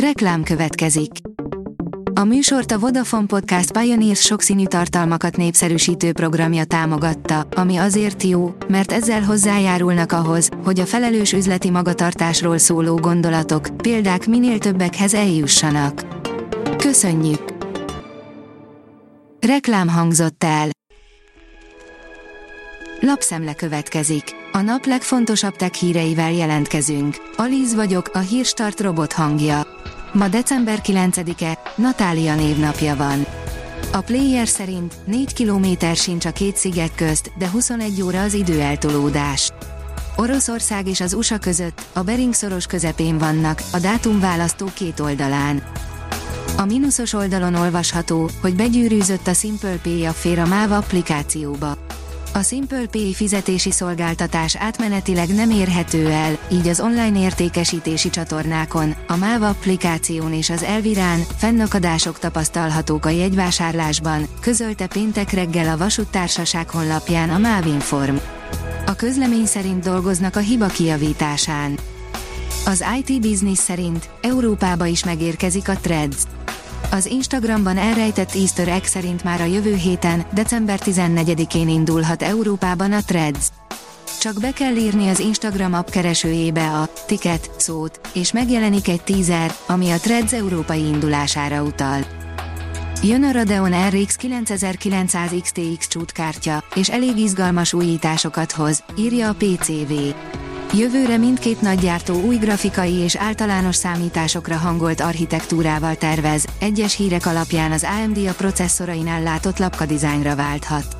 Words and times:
Reklám 0.00 0.42
következik. 0.42 1.10
A 2.14 2.24
műsort 2.24 2.72
a 2.72 2.78
Vodafone 2.78 3.26
Podcast 3.26 3.78
Pioneers 3.78 4.20
sokszínű 4.20 4.66
tartalmakat 4.66 5.36
népszerűsítő 5.36 6.12
programja 6.12 6.64
támogatta, 6.64 7.46
ami 7.50 7.76
azért 7.76 8.22
jó, 8.22 8.54
mert 8.68 8.92
ezzel 8.92 9.22
hozzájárulnak 9.22 10.12
ahhoz, 10.12 10.48
hogy 10.64 10.80
a 10.80 10.86
felelős 10.86 11.32
üzleti 11.32 11.70
magatartásról 11.70 12.58
szóló 12.58 12.96
gondolatok, 12.96 13.68
példák 13.76 14.26
minél 14.26 14.58
többekhez 14.58 15.14
eljussanak. 15.14 16.06
Köszönjük! 16.76 17.54
Reklám 19.40 19.88
hangzott 19.88 20.44
el. 20.44 20.68
Lapszemle 23.06 23.54
következik. 23.54 24.24
A 24.52 24.60
nap 24.60 24.84
legfontosabb 24.84 25.56
tech 25.56 25.72
híreivel 25.72 26.32
jelentkezünk. 26.32 27.16
Alíz 27.36 27.74
vagyok, 27.74 28.10
a 28.12 28.18
hírstart 28.18 28.80
robot 28.80 29.12
hangja. 29.12 29.66
Ma 30.12 30.28
december 30.28 30.80
9-e, 30.84 31.58
Natália 31.76 32.34
névnapja 32.34 32.96
van. 32.96 33.26
A 33.92 34.00
player 34.00 34.48
szerint 34.48 34.94
4 35.04 35.32
kilométer 35.32 35.96
sincs 35.96 36.24
a 36.24 36.30
két 36.30 36.56
sziget 36.56 36.94
közt, 36.94 37.30
de 37.38 37.50
21 37.50 38.02
óra 38.02 38.22
az 38.22 38.34
időeltolódás. 38.34 39.50
Oroszország 40.16 40.86
és 40.86 41.00
az 41.00 41.12
USA 41.14 41.38
között, 41.38 41.82
a 41.92 42.02
Bering 42.02 42.34
szoros 42.34 42.66
közepén 42.66 43.18
vannak, 43.18 43.62
a 43.72 43.78
dátumválasztó 43.78 44.70
két 44.74 45.00
oldalán. 45.00 45.62
A 46.56 46.64
mínuszos 46.64 47.12
oldalon 47.12 47.54
olvasható, 47.54 48.30
hogy 48.40 48.54
begyűrűzött 48.54 49.26
a 49.26 49.34
Simple 49.34 49.76
Pay 49.82 50.04
a 50.04 50.12
fér 50.12 50.38
a 50.38 50.46
MÁV 50.46 50.72
applikációba. 50.72 51.84
A 52.36 52.42
Simple 52.42 52.86
Pay 52.90 53.14
fizetési 53.14 53.70
szolgáltatás 53.70 54.56
átmenetileg 54.56 55.34
nem 55.34 55.50
érhető 55.50 56.10
el, 56.10 56.38
így 56.52 56.68
az 56.68 56.80
online 56.80 57.20
értékesítési 57.20 58.10
csatornákon, 58.10 58.94
a 59.06 59.16
MÁV 59.16 59.42
applikáción 59.42 60.32
és 60.32 60.50
az 60.50 60.62
Elvirán 60.62 61.20
fennakadások 61.36 62.18
tapasztalhatók 62.18 63.06
a 63.06 63.08
jegyvásárlásban, 63.08 64.26
közölte 64.40 64.86
péntek 64.86 65.30
reggel 65.30 65.68
a 65.68 65.76
Vasúttársaság 65.76 66.70
honlapján 66.70 67.30
a 67.30 67.38
MÁV 67.38 67.66
Inform. 67.66 68.16
A 68.86 68.94
közlemény 68.94 69.46
szerint 69.46 69.84
dolgoznak 69.84 70.36
a 70.36 70.40
hiba 70.40 70.66
kiavításán. 70.66 71.78
Az 72.66 72.84
IT 72.98 73.20
Business 73.20 73.58
szerint 73.58 74.08
Európába 74.20 74.86
is 74.86 75.04
megérkezik 75.04 75.68
a 75.68 75.76
Threads. 75.80 76.16
Az 76.90 77.06
Instagramban 77.06 77.76
elrejtett 77.76 78.34
easter 78.34 78.68
egg 78.68 78.84
szerint 78.84 79.24
már 79.24 79.40
a 79.40 79.44
jövő 79.44 79.74
héten, 79.74 80.26
december 80.32 80.78
14-én 80.84 81.68
indulhat 81.68 82.22
Európában 82.22 82.92
a 82.92 83.02
Threads. 83.02 83.46
Csak 84.20 84.40
be 84.40 84.52
kell 84.52 84.76
írni 84.76 85.08
az 85.08 85.18
Instagram 85.18 85.74
app 85.74 85.88
keresőjébe 85.88 86.70
a 86.70 86.88
ticket 87.06 87.50
szót, 87.56 88.00
és 88.14 88.32
megjelenik 88.32 88.88
egy 88.88 89.02
teaser, 89.02 89.54
ami 89.66 89.90
a 89.90 89.98
Threads 89.98 90.32
európai 90.32 90.84
indulására 90.86 91.62
utal. 91.62 92.00
Jön 93.02 93.24
a 93.24 93.32
Radeon 93.32 93.88
RX 93.88 94.16
9900 94.16 95.30
XTX 95.42 95.88
csútkártya, 95.88 96.64
és 96.74 96.90
elég 96.90 97.16
izgalmas 97.16 97.72
újításokat 97.72 98.52
hoz, 98.52 98.84
írja 98.98 99.28
a 99.28 99.34
PCV. 99.38 99.92
Jövőre 100.74 101.16
mindkét 101.16 101.60
nagygyártó 101.60 102.20
új 102.20 102.36
grafikai 102.36 102.92
és 102.92 103.16
általános 103.16 103.76
számításokra 103.76 104.56
hangolt 104.56 105.00
architektúrával 105.00 105.94
tervez, 105.94 106.44
egyes 106.58 106.96
hírek 106.96 107.26
alapján 107.26 107.72
az 107.72 107.86
AMD 108.02 108.26
a 108.26 108.32
processzorainál 108.32 109.22
látott 109.22 109.58
lapkadizájnra 109.58 110.36
válthat. 110.36 110.96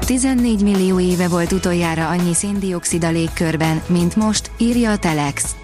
14 0.00 0.62
millió 0.62 1.00
éve 1.00 1.28
volt 1.28 1.52
utoljára 1.52 2.08
annyi 2.08 2.34
széndiokszid 2.34 3.04
a 3.04 3.10
légkörben, 3.10 3.82
mint 3.86 4.16
most, 4.16 4.50
írja 4.58 4.90
a 4.90 4.96
Telex. 4.98 5.56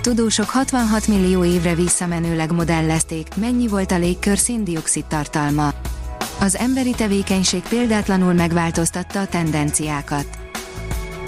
Tudósok 0.00 0.48
66 0.48 1.06
millió 1.06 1.44
évre 1.44 1.74
visszamenőleg 1.74 2.52
modellezték, 2.52 3.28
mennyi 3.34 3.68
volt 3.68 3.92
a 3.92 3.98
légkör 3.98 4.38
széndiokszid 4.38 5.04
tartalma. 5.04 5.72
Az 6.40 6.56
emberi 6.56 6.90
tevékenység 6.90 7.62
példátlanul 7.68 8.32
megváltoztatta 8.32 9.20
a 9.20 9.26
tendenciákat. 9.26 10.47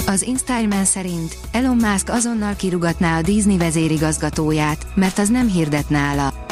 Az 0.06 0.22
Instagram 0.22 0.84
szerint 0.84 1.36
Elon 1.52 1.76
Musk 1.76 2.08
azonnal 2.08 2.54
kirugatná 2.56 3.18
a 3.18 3.22
Disney 3.22 3.56
vezérigazgatóját, 3.56 4.86
mert 4.94 5.18
az 5.18 5.28
nem 5.28 5.48
hirdet 5.48 5.88
nála. 5.88 6.46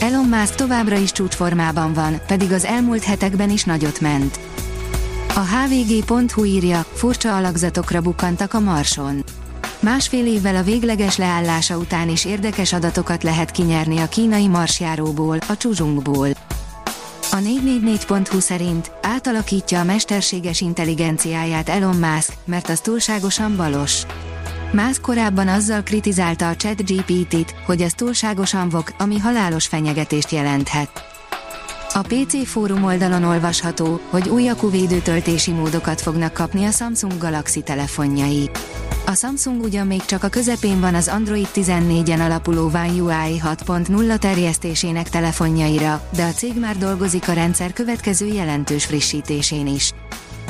Elon 0.00 0.28
Musk 0.28 0.54
továbbra 0.54 0.96
is 0.96 1.12
csúcsformában 1.12 1.92
van, 1.92 2.20
pedig 2.26 2.52
az 2.52 2.64
elmúlt 2.64 3.02
hetekben 3.02 3.50
is 3.50 3.64
nagyot 3.64 4.00
ment. 4.00 4.40
A 5.34 5.40
hvg.hu 5.40 6.44
írja, 6.44 6.84
furcsa 6.92 7.36
alakzatokra 7.36 8.00
bukkantak 8.00 8.54
a 8.54 8.60
Marson. 8.60 9.24
Másfél 9.80 10.26
évvel 10.26 10.56
a 10.56 10.62
végleges 10.62 11.16
leállása 11.16 11.76
után 11.76 12.08
is 12.08 12.24
érdekes 12.24 12.72
adatokat 12.72 13.22
lehet 13.22 13.50
kinyerni 13.50 13.98
a 13.98 14.08
kínai 14.08 14.46
marsjáróból, 14.46 15.38
a 15.48 15.56
Csuzsungból. 15.56 16.28
A 17.34 17.36
444.hu 17.36 18.40
szerint 18.40 18.90
átalakítja 19.02 19.80
a 19.80 19.84
mesterséges 19.84 20.60
intelligenciáját 20.60 21.68
Elon 21.68 21.96
Musk, 21.96 22.32
mert 22.44 22.68
az 22.68 22.80
túlságosan 22.80 23.56
balos. 23.56 24.02
Musk 24.72 25.00
korábban 25.00 25.48
azzal 25.48 25.82
kritizálta 25.82 26.48
a 26.48 26.56
chat 26.56 26.90
GPT-t, 26.90 27.54
hogy 27.66 27.82
az 27.82 27.92
túlságosan 27.92 28.68
vok, 28.68 28.92
ami 28.98 29.18
halálos 29.18 29.66
fenyegetést 29.66 30.30
jelenthet. 30.30 31.11
A 31.94 32.02
PC 32.02 32.46
fórum 32.46 32.84
oldalon 32.84 33.24
olvasható, 33.24 34.00
hogy 34.10 34.28
új 34.28 34.48
akuvédő 34.48 35.02
módokat 35.46 36.00
fognak 36.00 36.32
kapni 36.32 36.64
a 36.64 36.70
Samsung 36.70 37.18
Galaxy 37.18 37.62
telefonjai. 37.62 38.50
A 39.06 39.14
Samsung 39.14 39.62
ugyan 39.62 39.86
még 39.86 40.04
csak 40.04 40.24
a 40.24 40.28
közepén 40.28 40.80
van 40.80 40.94
az 40.94 41.08
Android 41.08 41.48
14-en 41.54 42.24
alapuló 42.24 42.64
One 42.66 42.92
UI 42.92 43.40
6.0 43.44 44.18
terjesztésének 44.18 45.08
telefonjaira, 45.08 46.08
de 46.16 46.24
a 46.24 46.30
cég 46.30 46.58
már 46.58 46.76
dolgozik 46.76 47.28
a 47.28 47.32
rendszer 47.32 47.72
következő 47.72 48.26
jelentős 48.26 48.84
frissítésén 48.84 49.66
is. 49.66 49.92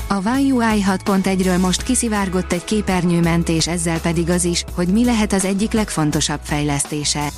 A 0.08 0.14
One 0.14 0.40
UI 0.40 0.84
6.1-ről 0.86 1.60
most 1.60 1.82
kiszivárgott 1.82 2.52
egy 2.52 2.64
képernyőmentés 2.64 3.66
ezzel 3.66 4.00
pedig 4.00 4.30
az 4.30 4.44
is, 4.44 4.64
hogy 4.74 4.88
mi 4.88 5.04
lehet 5.04 5.32
az 5.32 5.44
egyik 5.44 5.72
legfontosabb 5.72 6.40
fejlesztése. 6.42 7.28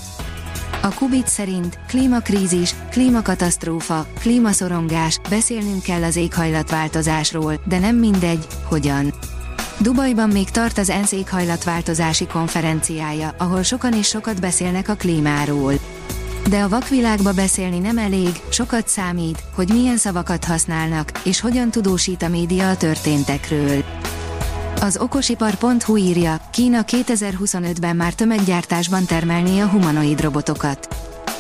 A 0.85 0.95
Kubit 0.95 1.29
szerint 1.29 1.79
klímakrízis, 1.87 2.75
klímakatasztrófa, 2.91 4.07
klímaszorongás, 4.21 5.21
beszélnünk 5.29 5.83
kell 5.83 6.03
az 6.03 6.17
éghajlatváltozásról, 6.17 7.61
de 7.65 7.79
nem 7.79 7.97
mindegy, 7.97 8.47
hogyan. 8.65 9.15
Dubajban 9.81 10.29
még 10.29 10.51
tart 10.51 10.79
az 10.79 10.91
ENSZ 10.91 11.13
éghajlatváltozási 11.13 12.27
konferenciája, 12.27 13.35
ahol 13.39 13.63
sokan 13.63 13.93
és 13.93 14.07
sokat 14.07 14.41
beszélnek 14.41 14.89
a 14.89 14.95
klímáról. 14.95 15.73
De 16.49 16.61
a 16.61 16.69
vakvilágba 16.69 17.33
beszélni 17.33 17.79
nem 17.79 17.99
elég, 17.99 18.33
sokat 18.49 18.89
számít, 18.89 19.43
hogy 19.55 19.69
milyen 19.69 19.97
szavakat 19.97 20.45
használnak, 20.45 21.11
és 21.23 21.41
hogyan 21.41 21.71
tudósít 21.71 22.23
a 22.23 22.29
média 22.29 22.71
a 22.71 22.77
történtekről. 22.77 23.85
Az 24.85 24.97
okosipar.hu 24.97 25.97
írja, 25.97 26.41
Kína 26.53 26.85
2025-ben 26.87 27.97
már 27.97 28.13
tömeggyártásban 28.13 29.05
termelné 29.05 29.61
a 29.61 29.67
humanoid 29.67 30.21
robotokat. 30.21 30.89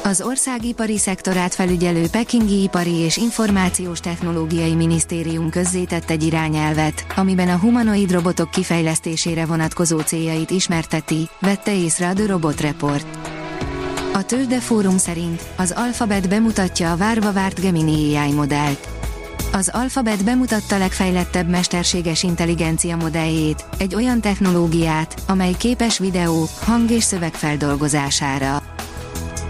Az 0.02 0.20
ország 0.20 0.64
ipari 0.64 0.98
szektorát 0.98 1.54
felügyelő 1.54 2.08
Pekingi 2.08 2.62
Ipari 2.62 2.94
és 2.94 3.16
Információs 3.16 4.00
Technológiai 4.00 4.74
Minisztérium 4.74 5.50
közzétett 5.50 6.10
egy 6.10 6.22
irányelvet, 6.22 7.06
amiben 7.16 7.48
a 7.48 7.58
humanoid 7.58 8.12
robotok 8.12 8.50
kifejlesztésére 8.50 9.46
vonatkozó 9.46 10.00
céljait 10.00 10.50
ismerteti, 10.50 11.28
vette 11.40 11.74
észre 11.74 12.08
a 12.08 12.12
The 12.12 12.26
Robot 12.26 12.60
Report. 12.60 13.06
A 14.12 14.24
Tőzsde 14.24 14.60
Fórum 14.60 14.98
szerint 14.98 15.42
az 15.56 15.74
Alphabet 15.76 16.28
bemutatja 16.28 16.92
a 16.92 16.96
várva 16.96 17.32
várt 17.32 17.60
Gemini 17.60 18.16
AI 18.16 18.32
modellt. 18.32 18.93
Az 19.56 19.70
Alphabet 19.72 20.24
bemutatta 20.24 20.78
legfejlettebb 20.78 21.48
mesterséges 21.48 22.22
intelligencia 22.22 22.96
modelljét, 22.96 23.64
egy 23.78 23.94
olyan 23.94 24.20
technológiát, 24.20 25.22
amely 25.26 25.52
képes 25.58 25.98
videó, 25.98 26.48
hang 26.64 26.90
és 26.90 27.04
szöveg 27.04 27.34
feldolgozására. 27.34 28.62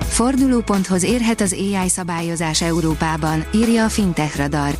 Fordulóponthoz 0.08 1.02
érhet 1.02 1.40
az 1.40 1.52
AI 1.52 1.88
szabályozás 1.88 2.62
Európában, 2.62 3.44
írja 3.54 3.84
a 3.84 3.88
Fintech 3.88 4.36
Radar. 4.36 4.78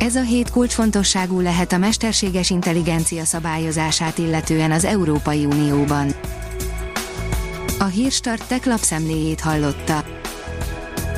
Ez 0.00 0.16
a 0.16 0.22
hét 0.22 0.50
kulcsfontosságú 0.50 1.40
lehet 1.40 1.72
a 1.72 1.78
mesterséges 1.78 2.50
intelligencia 2.50 3.24
szabályozását 3.24 4.18
illetően 4.18 4.70
az 4.70 4.84
Európai 4.84 5.44
Unióban. 5.44 6.14
A 7.78 7.84
Hírstart 7.84 8.44
tech 8.48 8.66
lapszemléjét 8.66 9.40
hallotta. 9.40 10.19